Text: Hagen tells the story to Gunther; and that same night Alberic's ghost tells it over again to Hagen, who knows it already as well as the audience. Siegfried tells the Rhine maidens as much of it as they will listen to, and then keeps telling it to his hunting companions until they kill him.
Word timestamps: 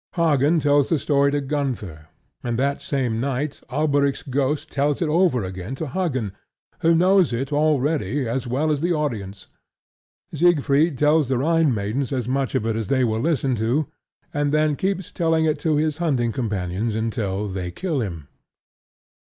Hagen 0.15 0.59
tells 0.59 0.89
the 0.89 0.97
story 0.97 1.29
to 1.31 1.41
Gunther; 1.41 2.07
and 2.41 2.57
that 2.57 2.81
same 2.81 3.19
night 3.19 3.61
Alberic's 3.69 4.23
ghost 4.23 4.71
tells 4.71 4.99
it 4.99 5.07
over 5.09 5.43
again 5.43 5.75
to 5.75 5.85
Hagen, 5.89 6.31
who 6.79 6.95
knows 6.95 7.31
it 7.31 7.53
already 7.53 8.27
as 8.27 8.47
well 8.47 8.71
as 8.71 8.81
the 8.81 8.93
audience. 8.93 9.45
Siegfried 10.33 10.97
tells 10.97 11.29
the 11.29 11.37
Rhine 11.37 11.71
maidens 11.71 12.11
as 12.11 12.27
much 12.27 12.55
of 12.55 12.65
it 12.65 12.75
as 12.75 12.87
they 12.87 13.03
will 13.03 13.19
listen 13.21 13.53
to, 13.57 13.85
and 14.33 14.51
then 14.51 14.75
keeps 14.75 15.11
telling 15.11 15.45
it 15.45 15.59
to 15.59 15.75
his 15.75 15.97
hunting 15.99 16.31
companions 16.31 16.95
until 16.95 17.47
they 17.47 17.69
kill 17.69 18.01
him. 18.01 18.27